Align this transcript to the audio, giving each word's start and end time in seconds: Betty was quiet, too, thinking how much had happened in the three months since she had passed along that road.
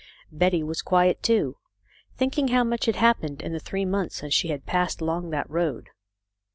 Betty 0.31 0.63
was 0.63 0.81
quiet, 0.81 1.21
too, 1.21 1.57
thinking 2.15 2.47
how 2.47 2.63
much 2.63 2.87
had 2.87 2.95
happened 2.95 3.39
in 3.43 3.53
the 3.53 3.59
three 3.59 3.85
months 3.85 4.15
since 4.15 4.33
she 4.33 4.47
had 4.47 4.65
passed 4.65 4.99
along 4.99 5.29
that 5.29 5.47
road. 5.47 5.89